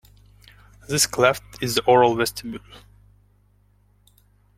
This 0.87 1.05
cleft 1.05 1.43
is 1.61 1.75
the 1.75 1.83
oral 1.83 2.15
vestibule. 2.15 2.63